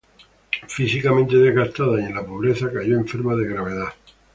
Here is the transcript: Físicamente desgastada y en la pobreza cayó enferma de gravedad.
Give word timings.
Físicamente 0.67 1.37
desgastada 1.37 2.01
y 2.01 2.05
en 2.05 2.15
la 2.15 2.25
pobreza 2.25 2.73
cayó 2.73 2.95
enferma 2.97 3.35
de 3.35 3.47
gravedad. 3.49 3.93